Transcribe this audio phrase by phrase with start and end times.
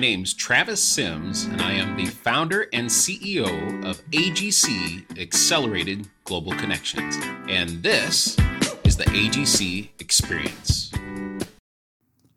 [0.00, 7.18] name's Travis Sims, and I am the founder and CEO of AGC Accelerated Global Connections.
[7.48, 8.38] And this
[8.84, 10.90] is the AGC Experience.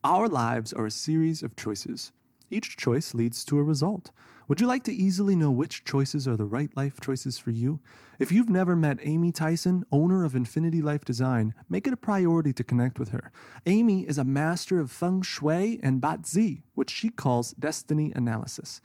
[0.03, 2.11] Our lives are a series of choices.
[2.51, 4.11] Each choice leads to a result.
[4.49, 7.79] Would you like to easily know which choices are the right life choices for you?
[8.19, 12.51] If you've never met Amy Tyson, owner of Infinity Life Design, make it a priority
[12.53, 13.31] to connect with her.
[13.65, 18.81] Amy is a master of feng shui and Bazi, which she calls destiny analysis.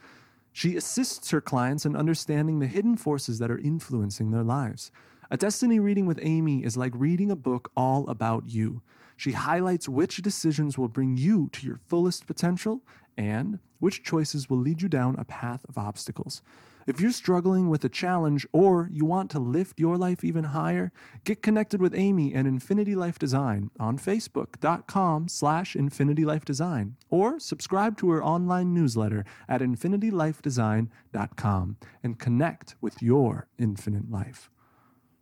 [0.53, 4.91] She assists her clients in understanding the hidden forces that are influencing their lives.
[5.29, 8.81] A destiny reading with Amy is like reading a book all about you.
[9.17, 12.81] She highlights which decisions will bring you to your fullest potential
[13.19, 16.41] and which choices will lead you down a path of obstacles.
[16.87, 20.91] If you're struggling with a challenge or you want to lift your life even higher,
[21.23, 28.09] get connected with Amy and Infinity Life Design on facebook.com slash infinitylifedesign or subscribe to
[28.09, 34.49] her online newsletter at infinitylifedesign.com and connect with your infinite life.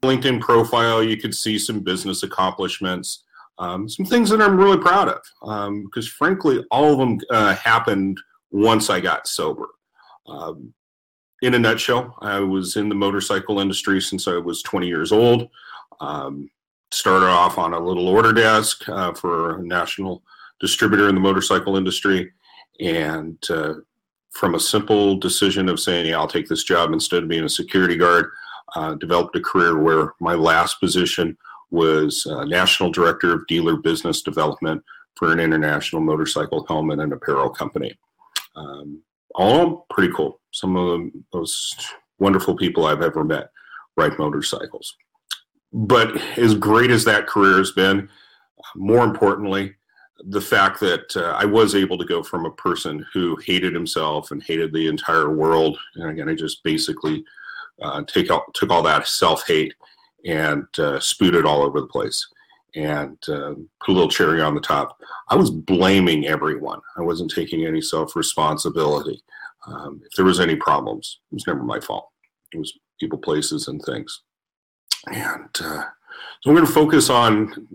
[0.03, 3.23] LinkedIn profile, you could see some business accomplishments,
[3.59, 5.21] um, some things that I'm really proud of.
[5.85, 8.19] Because um, frankly, all of them uh, happened
[8.51, 9.67] once I got sober.
[10.27, 10.73] Um,
[11.41, 15.49] in a nutshell, I was in the motorcycle industry since I was 20 years old.
[15.99, 16.49] Um,
[16.91, 20.23] started off on a little order desk uh, for a national
[20.59, 22.31] distributor in the motorcycle industry.
[22.79, 23.75] And uh,
[24.31, 27.49] from a simple decision of saying, yeah, I'll take this job instead of being a
[27.49, 28.31] security guard,
[28.75, 31.37] uh, developed a career where my last position
[31.71, 34.83] was uh, National Director of Dealer Business Development
[35.15, 37.97] for an international motorcycle helmet and apparel company.
[38.55, 39.01] Um,
[39.35, 40.39] all pretty cool.
[40.51, 43.49] Some of the most wonderful people I've ever met
[43.95, 44.95] ride motorcycles.
[45.73, 48.09] But as great as that career has been,
[48.75, 49.75] more importantly,
[50.25, 54.31] the fact that uh, I was able to go from a person who hated himself
[54.31, 57.23] and hated the entire world, and again, I just basically
[57.81, 59.73] uh, take out, took all that self hate
[60.25, 62.27] and uh, spewed it all over the place
[62.75, 65.01] and uh, put a little cherry on the top.
[65.29, 66.79] I was blaming everyone.
[66.97, 69.21] I wasn't taking any self responsibility.
[69.65, 72.09] Um, if there was any problems, it was never my fault.
[72.53, 74.21] It was people, places, and things.
[75.07, 75.83] And uh,
[76.41, 77.67] so I'm going to focus on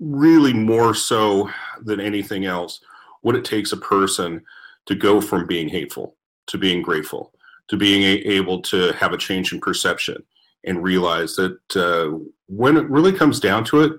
[0.00, 1.50] really more so
[1.82, 2.80] than anything else
[3.22, 4.42] what it takes a person
[4.86, 6.16] to go from being hateful
[6.46, 7.32] to being grateful
[7.68, 10.22] to being a- able to have a change in perception
[10.68, 13.92] and realize that uh, when it really comes down to it,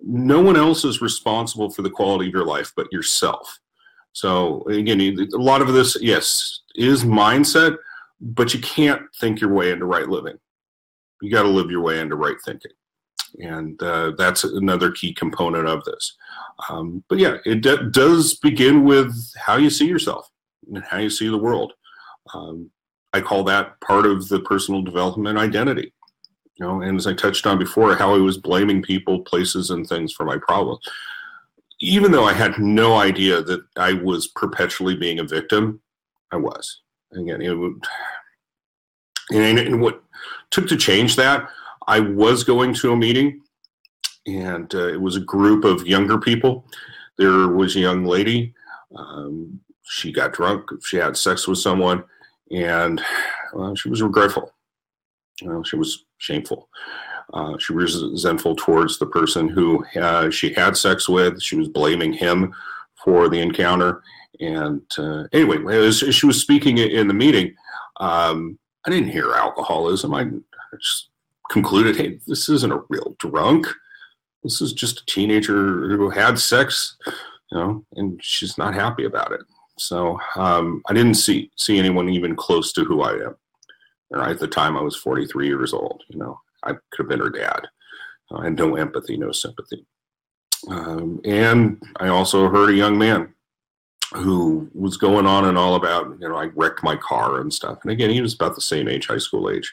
[0.00, 3.58] no one else is responsible for the quality of your life but yourself.
[4.12, 7.76] So again, a lot of this, yes, is mindset,
[8.20, 10.38] but you can't think your way into right living.
[11.22, 12.72] You got to live your way into right thinking,
[13.38, 16.16] and uh, that's another key component of this.
[16.68, 20.30] Um, but yeah, it d- does begin with how you see yourself
[20.68, 21.72] and how you see the world.
[22.34, 22.70] Um,
[23.12, 25.92] I call that part of the personal development identity.
[26.56, 29.86] You know, and as I touched on before, how I was blaming people, places, and
[29.86, 30.86] things for my problems.
[31.80, 35.80] Even though I had no idea that I was perpetually being a victim,
[36.32, 36.80] I was.
[37.12, 37.84] Again, it would,
[39.32, 40.02] and, and what
[40.50, 41.48] took to change that,
[41.86, 43.42] I was going to a meeting,
[44.26, 46.66] and uh, it was a group of younger people.
[47.18, 48.54] There was a young lady.
[48.96, 50.68] Um, she got drunk.
[50.84, 52.02] She had sex with someone
[52.50, 53.02] and
[53.52, 54.52] well, she was regretful.
[55.40, 56.68] You know, she was shameful.
[57.34, 61.42] Uh, she was resentful towards the person who uh, she had sex with.
[61.42, 62.54] She was blaming him
[63.04, 64.02] for the encounter.
[64.40, 67.54] And uh, anyway, as she was speaking in the meeting,
[67.98, 70.14] um, I didn't hear alcoholism.
[70.14, 70.28] I
[70.80, 71.10] just
[71.50, 73.66] concluded, hey, this isn't a real drunk.
[74.42, 76.96] This is just a teenager who had sex,
[77.50, 79.40] you know, and she's not happy about it.
[79.78, 83.36] So um, I didn't see see anyone even close to who I am.
[84.10, 86.02] And at the time, I was 43 years old.
[86.08, 87.66] You know, I could have been her dad.
[88.32, 89.86] I had no empathy, no sympathy.
[90.68, 93.32] Um, and I also heard a young man
[94.14, 97.78] who was going on and all about, you know, I wrecked my car and stuff.
[97.82, 99.72] And again, he was about the same age, high school age.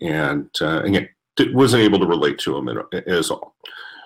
[0.00, 1.08] And uh, again,
[1.48, 2.68] wasn't able to relate to him
[3.06, 3.54] as all.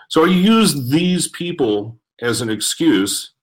[0.08, 3.33] So I used these people as an excuse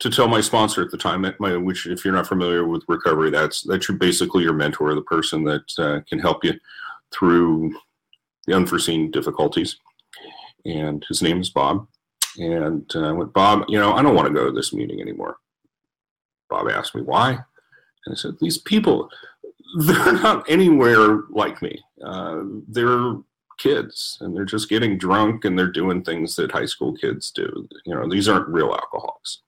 [0.00, 3.30] to tell my sponsor at the time, my, which if you're not familiar with recovery,
[3.30, 6.54] that's that's your, basically your mentor, the person that uh, can help you
[7.12, 7.74] through
[8.46, 9.76] the unforeseen difficulties.
[10.64, 11.86] And his name is Bob.
[12.36, 15.00] And uh, I went, Bob, you know, I don't want to go to this meeting
[15.00, 15.36] anymore.
[16.48, 19.10] Bob asked me why, and I said, these people,
[19.80, 21.82] they're not anywhere like me.
[22.04, 23.16] Uh, they're
[23.58, 27.68] kids, and they're just getting drunk, and they're doing things that high school kids do.
[27.84, 29.40] You know, these aren't real alcoholics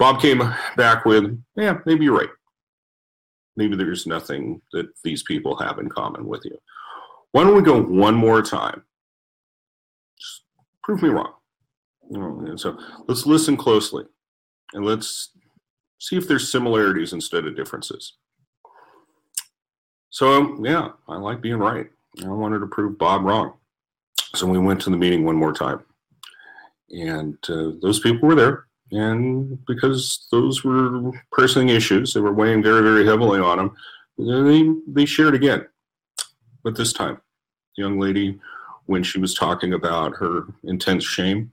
[0.00, 0.42] Bob came
[0.78, 2.30] back with, yeah, maybe you're right.
[3.54, 6.56] Maybe there's nothing that these people have in common with you.
[7.32, 8.82] Why don't we go one more time?
[10.18, 10.44] Just
[10.82, 11.34] prove me wrong.
[12.12, 14.04] And so let's listen closely
[14.72, 15.32] and let's
[15.98, 18.14] see if there's similarities instead of differences.
[20.08, 21.88] So, yeah, I like being right.
[22.24, 23.52] I wanted to prove Bob wrong.
[24.34, 25.82] So we went to the meeting one more time.
[26.88, 28.64] And uh, those people were there.
[28.92, 33.76] And because those were pressing issues, they were weighing very, very heavily on them,
[34.18, 35.66] they, they shared again.
[36.62, 37.20] But this time,
[37.76, 38.38] the young lady,
[38.86, 41.52] when she was talking about her intense shame,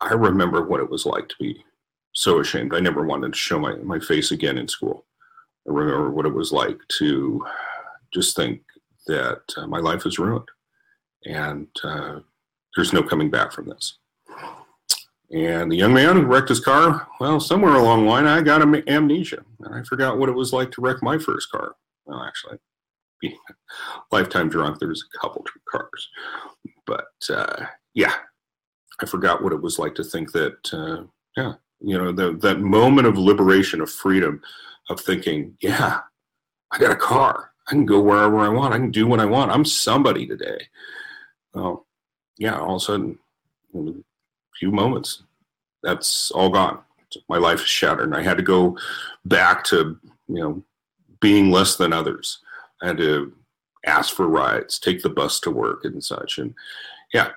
[0.00, 1.64] I remember what it was like to be
[2.12, 2.74] so ashamed.
[2.74, 5.04] I never wanted to show my, my face again in school.
[5.68, 7.44] I remember what it was like to
[8.12, 8.62] just think
[9.06, 10.48] that uh, my life is ruined
[11.24, 12.20] and uh,
[12.74, 13.98] there's no coming back from this.
[15.32, 18.62] And the young man who wrecked his car, well, somewhere along the line, I got
[18.62, 19.44] am- amnesia.
[19.60, 21.76] And I forgot what it was like to wreck my first car.
[22.04, 22.58] Well, actually,
[23.20, 23.38] being
[24.10, 26.08] lifetime drunk, there's a couple of cars.
[26.84, 28.14] But uh, yeah,
[29.00, 31.04] I forgot what it was like to think that, uh,
[31.36, 34.42] yeah, you know, the, that moment of liberation, of freedom,
[34.88, 36.00] of thinking, yeah,
[36.72, 37.52] I got a car.
[37.68, 38.74] I can go wherever I want.
[38.74, 39.52] I can do what I want.
[39.52, 40.66] I'm somebody today.
[41.54, 41.86] Well,
[42.36, 43.18] yeah, all of a sudden,
[43.74, 43.92] a
[44.60, 45.24] few moments,
[45.82, 46.78] that's all gone.
[47.28, 48.04] My life is shattered.
[48.04, 48.78] And I had to go
[49.24, 49.98] back to,
[50.28, 50.62] you know,
[51.20, 52.38] being less than others.
[52.82, 53.32] I had to
[53.86, 56.38] ask for rides, take the bus to work and such.
[56.38, 56.54] And
[57.12, 57.30] yeah,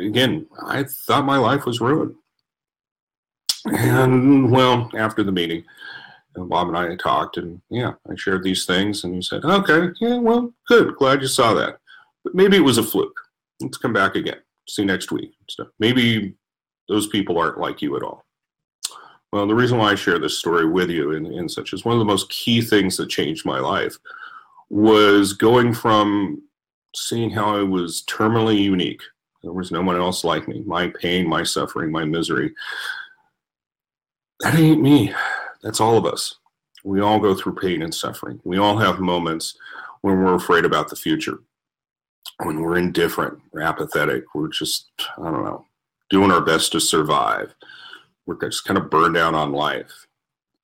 [0.00, 2.14] again, I thought my life was ruined.
[3.66, 5.64] And well, after the meeting,
[6.34, 10.16] Bob and I talked, and yeah, I shared these things, and he said, "Okay, yeah,
[10.16, 11.78] well, good, glad you saw that,
[12.24, 13.16] but maybe it was a fluke.
[13.60, 15.34] Let's come back again, see you next week.
[15.48, 16.34] So maybe
[16.92, 18.24] those people aren't like you at all."
[19.32, 21.98] Well, the reason why I share this story with you and, such is one of
[21.98, 23.98] the most key things that changed my life
[24.68, 26.42] was going from
[26.94, 29.02] seeing how I was terminally unique.
[29.42, 30.62] There was no one else like me.
[30.66, 32.52] My pain, my suffering, my misery
[34.42, 35.14] that ain't me.
[35.62, 36.36] That's all of us.
[36.84, 38.40] We all go through pain and suffering.
[38.44, 39.56] We all have moments
[40.00, 41.38] when we're afraid about the future,
[42.42, 45.66] when we're indifferent, we're apathetic, we're just, I don't know,
[46.12, 47.54] doing our best to survive.
[48.26, 50.06] We're just kind of burned out on life.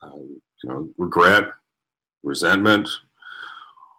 [0.03, 1.45] Um, you know, regret,
[2.23, 2.89] resentment,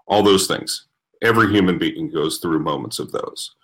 [0.07, 0.85] all those things.
[1.21, 3.55] Every human being goes through moments of those.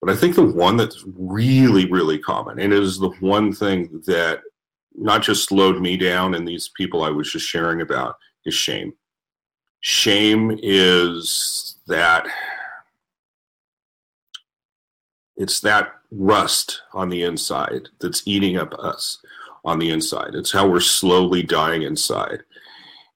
[0.00, 4.02] But I think the one that's really, really common, and it is the one thing
[4.06, 4.42] that
[4.94, 8.92] not just slowed me down and these people I was just sharing about is shame.
[9.80, 12.26] Shame is that
[15.36, 19.18] it's that rust on the inside that's eating up us
[19.64, 20.34] on the inside.
[20.34, 22.42] It's how we're slowly dying inside.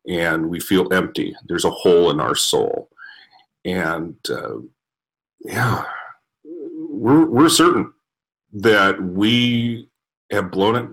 [0.08, 1.34] And we feel empty.
[1.46, 2.88] There's a hole in our soul.
[3.64, 4.58] And uh,
[5.40, 5.84] yeah,
[6.44, 7.92] we're, we're certain
[8.52, 9.88] that we
[10.30, 10.88] have blown it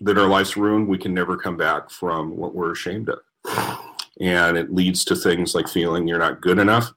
[0.00, 3.78] that our life's ruined, we can never come back from what we're ashamed of.
[4.20, 6.92] And it leads to things like feeling you're not good enough,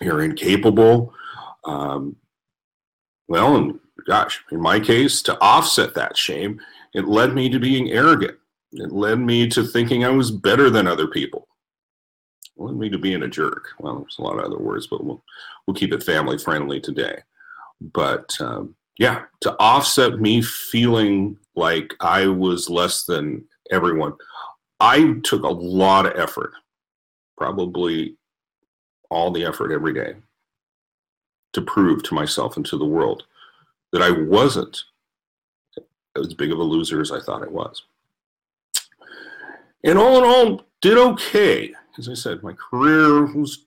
[0.00, 1.14] you're incapable.
[1.64, 2.16] Um,
[3.28, 6.60] well, and gosh, in my case, to offset that shame,
[6.94, 8.36] it led me to being arrogant.
[8.72, 11.48] It led me to thinking I was better than other people.
[12.56, 13.68] It led me to being a jerk.
[13.78, 15.22] Well, there's a lot of other words, but we'll,
[15.66, 17.18] we'll keep it family friendly today.
[17.80, 24.14] But um, yeah, to offset me feeling like I was less than everyone.
[24.80, 26.52] I took a lot of effort,
[27.36, 28.16] probably
[29.10, 30.14] all the effort every day,
[31.54, 33.24] to prove to myself and to the world
[33.92, 34.82] that I wasn't
[36.16, 37.82] as big of a loser as I thought I was.
[39.84, 41.72] And all in all, did okay.
[41.98, 43.66] As I said, my career was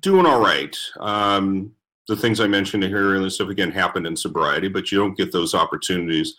[0.00, 0.76] doing all right.
[0.98, 1.74] Um,
[2.08, 5.32] the things I mentioned here and stuff again happened in sobriety, but you don't get
[5.32, 6.34] those opportunities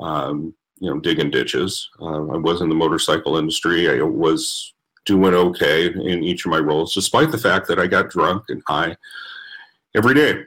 [0.00, 1.88] um, you know, digging ditches.
[2.00, 3.90] Uh, I was in the motorcycle industry.
[3.90, 4.74] I was
[5.06, 8.62] doing okay in each of my roles, despite the fact that I got drunk and
[8.66, 8.96] high
[9.98, 10.42] every day.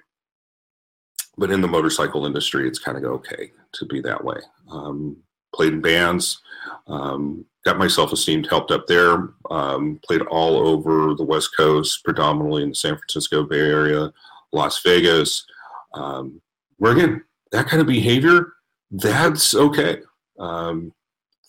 [1.38, 4.38] But in the motorcycle industry, it's kind of okay to be that way.
[4.70, 5.18] Um,
[5.54, 6.42] played in bands,
[6.88, 9.30] um, got my self esteem helped up there.
[9.50, 14.12] Um, played all over the West Coast, predominantly in the San Francisco Bay Area,
[14.52, 15.46] Las Vegas.
[15.94, 16.42] Um,
[16.78, 18.54] where again, that kind of behavior
[18.92, 20.00] that's okay.
[20.40, 20.94] Um,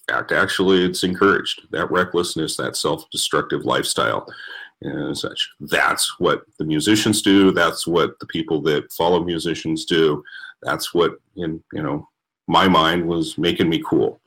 [0.09, 1.63] fact, actually, it's encouraged.
[1.71, 4.27] That recklessness, that self-destructive lifestyle,
[4.85, 5.51] and such.
[5.61, 7.53] That's what the musicians do.
[7.53, 10.23] That's what the people that follow musicians do.
[10.63, 12.09] That's what, in you know,
[12.47, 14.21] my mind was making me cool.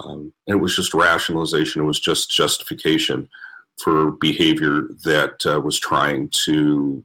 [0.00, 1.82] Um, it was just rationalization.
[1.82, 3.28] It was just justification
[3.78, 7.02] for behavior that uh, was trying to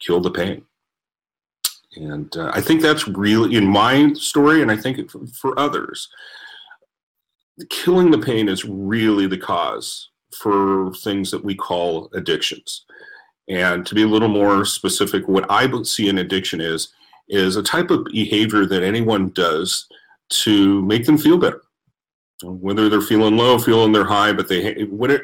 [0.00, 0.62] kill the pain.
[1.96, 6.08] And uh, I think that's really in my story, and I think for others,
[7.68, 12.84] killing the pain is really the cause for things that we call addictions.
[13.48, 16.92] And to be a little more specific, what I see an addiction is
[17.28, 19.86] is a type of behavior that anyone does
[20.28, 21.62] to make them feel better.
[22.42, 24.74] Whether they're feeling low, feeling they're high, but they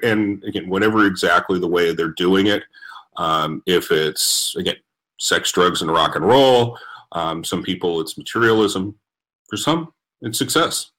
[0.02, 2.64] and again, whatever exactly the way they're doing it.
[3.16, 4.76] Um, if it's again
[5.18, 6.78] sex, drugs, and rock and roll,
[7.12, 8.96] um, some people it's materialism.
[9.48, 10.90] For some, it's success.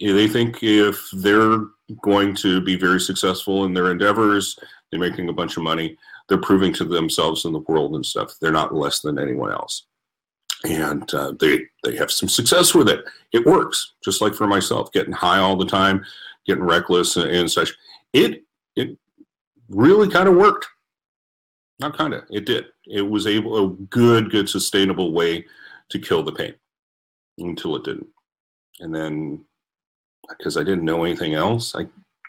[0.00, 1.60] They think if they're
[2.02, 4.58] going to be very successful in their endeavors,
[4.90, 5.96] they're making a bunch of money,
[6.28, 9.86] they're proving to themselves in the world and stuff they're not less than anyone else.
[10.64, 13.04] And uh, they they have some success with it.
[13.32, 16.04] It works just like for myself getting high all the time
[16.46, 17.72] getting reckless and, and such.
[18.12, 18.44] It
[18.76, 18.96] it
[19.68, 20.66] really kind of worked.
[21.78, 22.66] Not kind of it did.
[22.86, 25.44] It was able a good good sustainable way
[25.90, 26.54] to kill the pain
[27.38, 28.08] until it didn't.
[28.80, 29.44] And then
[30.28, 31.86] because i didn't know anything else i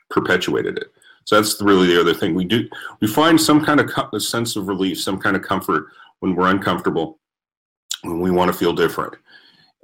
[0.10, 0.92] perpetuated it
[1.28, 2.70] so that's really the other thing we do.
[3.02, 5.88] We find some kind of co- sense of relief, some kind of comfort
[6.22, 7.20] when we're uncomfortable,
[8.04, 9.14] when we want to feel different,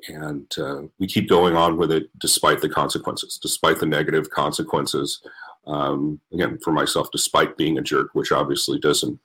[0.08, 5.22] and uh, we keep going on with it despite the consequences, despite the negative consequences.
[5.68, 9.20] Um, again, for myself, despite being a jerk, which obviously doesn't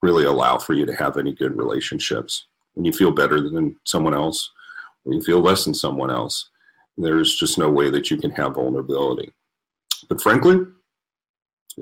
[0.00, 2.46] really allow for you to have any good relationships.
[2.74, 4.52] When you feel better than someone else,
[5.02, 6.50] when you feel less than someone else,
[6.98, 9.32] there's just no way that you can have vulnerability.
[10.08, 10.60] But frankly,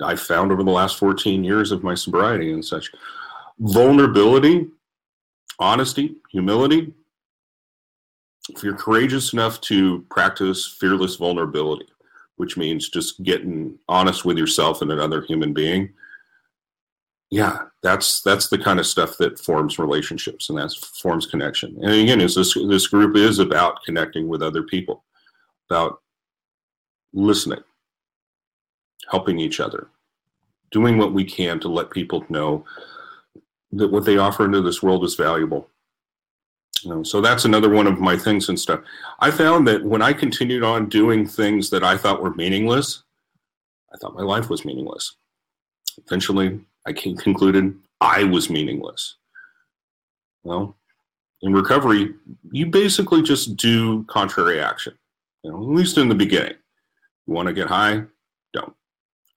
[0.02, 2.90] I found over the last 14 years of my sobriety and such.
[3.58, 4.68] Vulnerability,
[5.58, 6.92] honesty, humility.
[8.50, 11.86] If you're courageous enough to practice fearless vulnerability,
[12.36, 15.92] which means just getting honest with yourself and another human being,
[17.30, 21.76] yeah, that's that's the kind of stuff that forms relationships and that forms connection.
[21.82, 25.04] And again, is this this group is about connecting with other people,
[25.68, 26.00] about
[27.12, 27.62] listening,
[29.10, 29.88] helping each other,
[30.70, 32.64] doing what we can to let people know
[33.72, 35.68] that what they offer into this world is valuable.
[36.82, 38.80] You know, so that's another one of my things and stuff.
[39.20, 43.02] I found that when I continued on doing things that I thought were meaningless,
[43.92, 45.16] I thought my life was meaningless.
[46.06, 49.16] Eventually, I concluded I was meaningless.
[50.44, 50.76] Well,
[51.42, 52.14] in recovery,
[52.52, 54.94] you basically just do contrary action.
[55.46, 56.54] You know, at least in the beginning.
[57.26, 58.02] You want to get high?
[58.52, 58.74] Don't.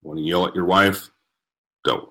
[0.02, 1.12] You want to yell at your wife?
[1.86, 2.10] Don't.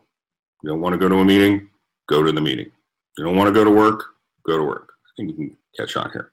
[0.62, 1.68] You don't want to go to a meeting?
[2.08, 2.70] Go to the meeting.
[3.16, 4.04] You don't want to go to work?
[4.46, 4.90] Go to work.
[5.04, 6.30] I think you can catch on here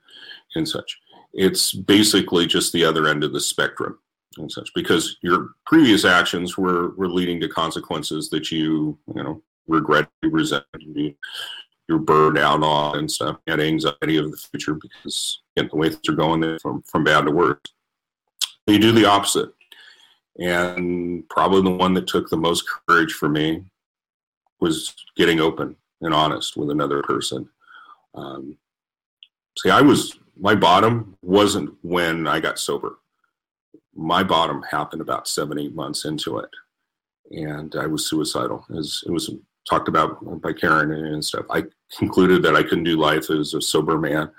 [0.53, 0.99] and such.
[1.33, 3.97] It's basically just the other end of the spectrum
[4.37, 9.41] and such because your previous actions were, were leading to consequences that you, you know,
[9.67, 11.15] regret, resent, you,
[11.87, 15.89] you're burned out on and stuff, had anxiety of the future because again, the way
[15.89, 17.59] things are going from, from bad to worse.
[18.67, 19.51] You do the opposite
[20.37, 23.63] and probably the one that took the most courage for me
[24.59, 27.47] was getting open and honest with another person.
[28.13, 28.57] Um,
[29.57, 32.97] see, I was, my bottom wasn't when I got sober.
[33.95, 36.49] My bottom happened about seven, eight months into it.
[37.31, 39.31] And I was suicidal, as it was
[39.67, 41.45] talked about by Karen and stuff.
[41.49, 41.63] I
[41.97, 44.31] concluded that I couldn't do life as a sober man.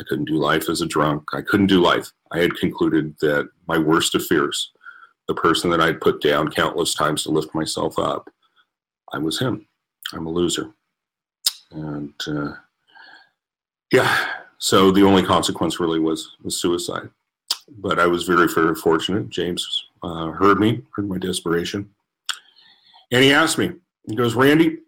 [0.00, 1.24] I couldn't do life as a drunk.
[1.32, 2.10] I couldn't do life.
[2.30, 4.72] I had concluded that my worst of fears
[5.28, 8.28] the person that I'd put down countless times to lift myself up.
[9.12, 9.66] I was him.
[10.12, 10.72] I'm a loser.
[11.70, 12.54] And uh,
[13.92, 14.26] yeah,
[14.58, 17.08] so the only consequence really was was suicide.
[17.78, 19.30] But I was very, very fortunate.
[19.30, 21.88] James uh, heard me, heard my desperation,
[23.10, 23.72] and he asked me.
[24.08, 24.78] He goes, "Randy,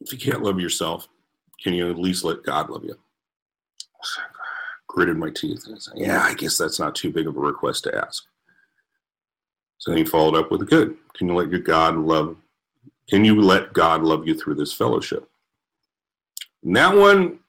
[0.00, 1.08] if you can't love yourself,
[1.62, 2.98] can you at least let God love you?"
[4.96, 7.40] gritted my teeth and I said, "Yeah, I guess that's not too big of a
[7.40, 8.24] request to ask."
[9.78, 10.96] So then he followed up with, "Good.
[11.14, 12.36] Can you let your God love?
[13.08, 15.28] Can you let God love you through this fellowship?"
[16.62, 17.40] And that one,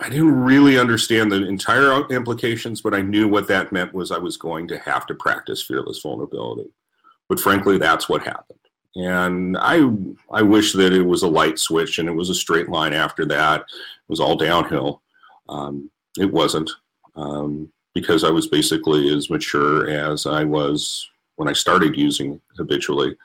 [0.00, 4.18] I didn't really understand the entire implications, but I knew what that meant was I
[4.18, 6.70] was going to have to practice fearless vulnerability.
[7.28, 8.57] But frankly, that's what happened.
[8.98, 9.88] And I,
[10.32, 13.24] I wish that it was a light switch and it was a straight line after
[13.26, 13.60] that.
[13.60, 15.02] It was all downhill.
[15.48, 15.88] Um,
[16.18, 16.68] it wasn't
[17.14, 23.16] um, because I was basically as mature as I was when I started using habitually,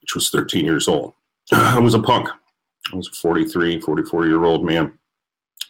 [0.00, 1.14] which was 13 years old.
[1.52, 2.28] I was a punk.
[2.92, 4.92] I was a 43, 44 year old man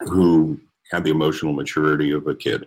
[0.01, 0.59] who
[0.91, 2.67] had the emotional maturity of a kid.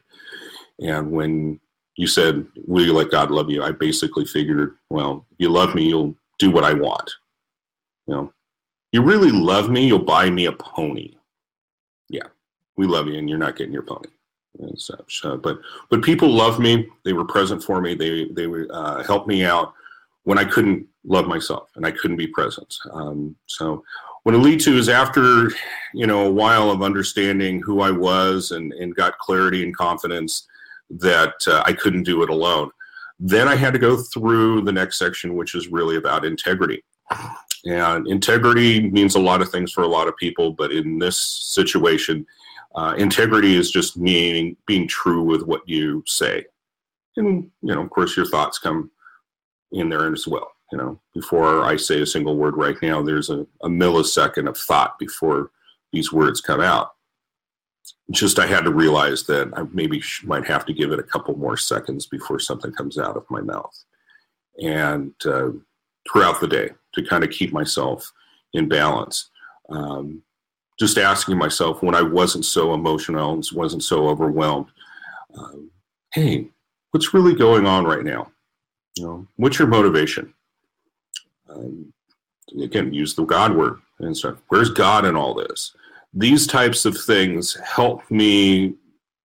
[0.79, 1.59] And when
[1.95, 3.63] you said, Will you let God love you?
[3.63, 7.11] I basically figured, well, if you love me, you'll do what I want.
[8.07, 8.33] You know,
[8.91, 11.15] you really love me, you'll buy me a pony.
[12.09, 12.27] Yeah,
[12.77, 14.09] we love you, and you're not getting your pony.
[14.59, 15.21] And such.
[15.23, 16.87] Uh, but but people love me.
[17.03, 17.93] They were present for me.
[17.93, 19.73] They they would uh, help me out
[20.23, 22.73] when I couldn't love myself and I couldn't be present.
[22.91, 23.83] Um, so
[24.23, 25.49] what it lead to is after
[25.93, 30.47] you know a while of understanding who I was and and got clarity and confidence
[30.89, 32.71] that uh, I couldn't do it alone.
[33.19, 36.83] Then I had to go through the next section, which is really about integrity.
[37.65, 41.17] And integrity means a lot of things for a lot of people, but in this
[41.17, 42.25] situation,
[42.75, 46.45] uh, integrity is just meaning being true with what you say.
[47.15, 48.91] And, you know, of course, your thoughts come
[49.71, 50.51] in there as well.
[50.71, 54.57] You know, before I say a single word right now, there's a, a millisecond of
[54.57, 55.51] thought before
[55.93, 56.94] these words come out
[58.11, 61.35] just I had to realize that I maybe might have to give it a couple
[61.37, 63.75] more seconds before something comes out of my mouth.
[64.61, 65.49] And uh,
[66.11, 68.11] throughout the day to kind of keep myself
[68.53, 69.29] in balance.
[69.69, 70.21] Um,
[70.79, 74.67] just asking myself when I wasn't so emotional and wasn't so overwhelmed,
[75.37, 75.71] um,
[76.13, 76.49] hey,
[76.91, 78.31] what's really going on right now?
[78.97, 80.33] You know, what's your motivation?
[81.49, 81.93] Um,
[82.61, 84.37] again, use the God word and stuff.
[84.49, 85.73] Where's God in all this?
[86.15, 88.73] These types of things help me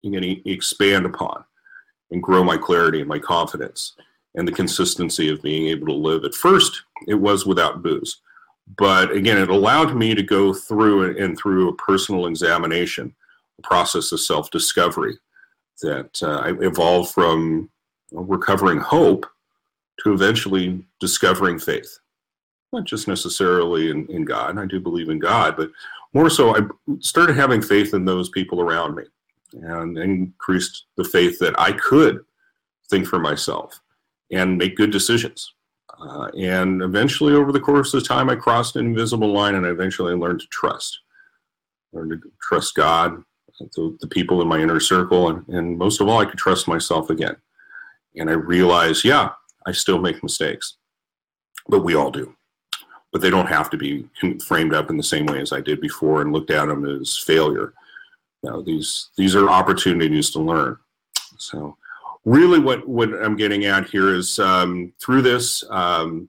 [0.03, 1.45] expand upon
[2.11, 3.95] and grow my clarity and my confidence
[4.35, 6.25] and the consistency of being able to live.
[6.25, 8.21] At first, it was without booze.
[8.77, 13.15] But again, it allowed me to go through and through a personal examination,
[13.59, 15.17] a process of self discovery
[15.83, 17.71] that uh, I evolved from
[18.13, 19.27] recovering hope
[20.03, 21.99] to eventually discovering faith.
[22.73, 25.71] Not just necessarily in, in God, I do believe in God, but
[26.13, 26.61] more so, I
[26.99, 29.05] started having faith in those people around me
[29.53, 32.21] and increased the faith that I could
[32.89, 33.81] think for myself
[34.33, 35.53] and make good decisions.
[36.01, 39.71] Uh, and eventually, over the course of time, I crossed an invisible line and I
[39.71, 40.99] eventually learned to trust.
[41.93, 43.23] Learned to trust God,
[43.59, 46.67] the, the people in my inner circle, and, and most of all, I could trust
[46.67, 47.37] myself again.
[48.17, 49.31] And I realized, yeah,
[49.67, 50.77] I still make mistakes,
[51.69, 52.35] but we all do
[53.13, 54.09] but they don't have to be
[54.45, 57.19] framed up in the same way as I did before and looked at them as
[57.19, 57.75] failure.
[58.43, 60.79] Know, these these are opportunities to learn.
[61.37, 61.77] So,
[62.25, 66.29] really, what what I'm getting at here is um, through this, um,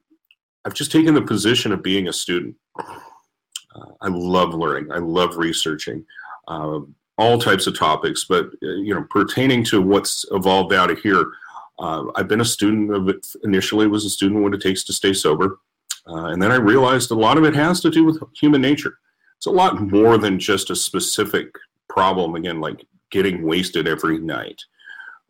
[0.65, 2.55] I've just taken the position of being a student.
[2.77, 4.91] Uh, I love learning.
[4.91, 6.05] I love researching.
[6.47, 6.81] Uh,
[7.17, 11.31] all types of topics, but uh, you know, pertaining to what's evolved out of here,
[11.79, 13.25] uh, I've been a student of it.
[13.43, 15.59] Initially, was a student of what it takes to stay sober.
[16.07, 18.97] Uh, and then I realized a lot of it has to do with human nature.
[19.37, 21.55] It's a lot more than just a specific
[21.89, 24.61] problem, again, like getting wasted every night.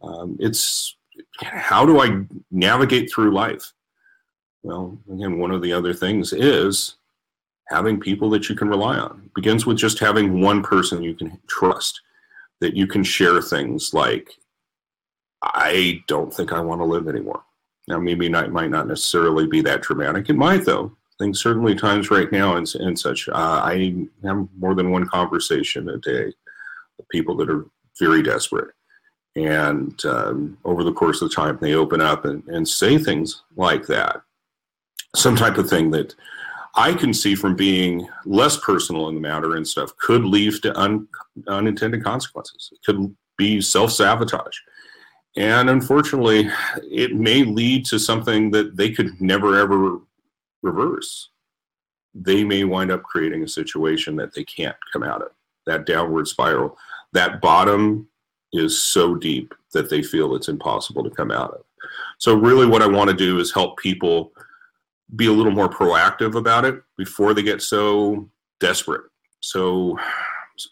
[0.02, 0.96] Um, it's
[1.42, 3.74] how do I navigate through life?
[4.64, 6.96] Well, again, one of the other things is
[7.70, 9.24] having people that you can rely on.
[9.26, 12.02] It begins with just having one person you can trust,
[12.60, 14.38] that you can share things like,
[15.42, 17.44] I don't think I want to live anymore.
[17.88, 20.30] Now, maybe not, might not necessarily be that dramatic.
[20.30, 20.96] It might, though.
[20.96, 23.28] I think certainly times right now and, and such.
[23.30, 26.34] Uh, I have more than one conversation a day
[26.98, 27.66] with people that are
[28.00, 28.74] very desperate.
[29.36, 33.88] And um, over the course of time, they open up and, and say things like
[33.88, 34.22] that.
[35.16, 36.16] Some type of thing that
[36.76, 40.78] I can see from being less personal in the matter and stuff could lead to
[40.80, 41.08] un,
[41.48, 42.70] unintended consequences.
[42.72, 44.58] It could be self sabotage.
[45.38, 46.50] And unfortunately,
[46.84, 50.00] it may lead to something that they could never ever
[50.62, 51.30] reverse.
[52.14, 55.30] They may wind up creating a situation that they can't come out of,
[55.66, 56.78] that downward spiral.
[57.14, 58.10] That bottom
[58.52, 61.64] is so deep that they feel it's impossible to come out of.
[62.18, 64.34] So, really, what I want to do is help people
[65.16, 69.02] be a little more proactive about it before they get so desperate.
[69.40, 69.98] So,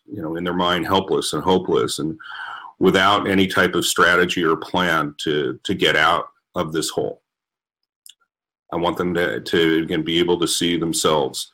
[0.05, 2.17] you know, in their mind, helpless and hopeless and
[2.79, 7.21] without any type of strategy or plan to to get out of this hole.
[8.71, 11.51] I want them to, to again be able to see themselves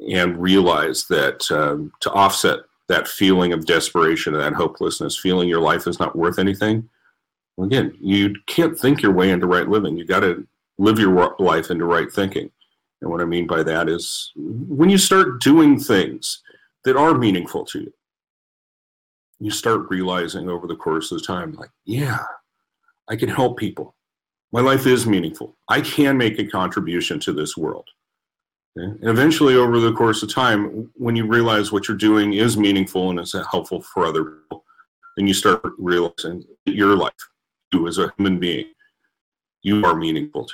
[0.00, 5.60] and realize that um, to offset that feeling of desperation and that hopelessness, feeling your
[5.60, 6.88] life is not worth anything.
[7.56, 9.96] Well, again, you can't think your way into right living.
[9.96, 10.46] You got to
[10.78, 12.50] live your life into right thinking.
[13.02, 16.42] And what I mean by that is when you start doing things
[16.84, 17.92] that are meaningful to you,
[19.40, 22.18] you start realizing over the course of time, like, yeah,
[23.08, 23.94] I can help people.
[24.52, 25.56] My life is meaningful.
[25.68, 27.88] I can make a contribution to this world.
[28.78, 28.86] Okay?
[28.86, 33.10] And eventually, over the course of time, when you realize what you're doing is meaningful
[33.10, 34.64] and is helpful for other people,
[35.16, 37.12] then you start realizing your life,
[37.72, 38.66] you as a human being,
[39.62, 40.48] you are meaningful.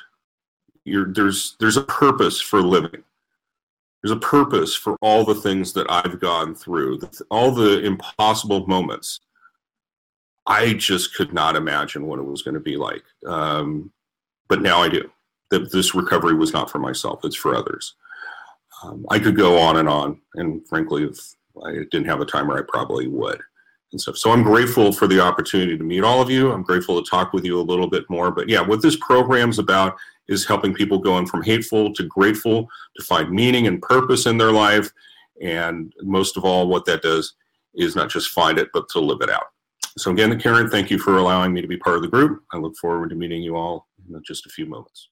[0.85, 3.05] You're, there's there's a purpose for living.
[4.05, 9.21] There's a purpose for all the things that I've gone through, all the impossible moments.
[10.47, 13.91] I just could not imagine what it was going to be like, um,
[14.47, 15.11] but now I do.
[15.51, 17.95] That this recovery was not for myself; it's for others.
[18.83, 21.19] Um, I could go on and on, and frankly, if
[21.65, 23.41] I didn't have a timer, I probably would
[23.91, 24.19] and stuff.
[24.19, 26.53] So I'm grateful for the opportunity to meet all of you.
[26.53, 28.31] I'm grateful to talk with you a little bit more.
[28.31, 29.97] But yeah, what this program's about
[30.29, 34.53] is helping people going from hateful to grateful to find meaning and purpose in their
[34.53, 34.91] life.
[35.43, 37.35] And most of all, what that does
[37.75, 39.47] is not just find it, but to live it out.
[39.97, 42.43] So, again, Karen, thank you for allowing me to be part of the group.
[42.53, 45.09] I look forward to meeting you all in just a few moments.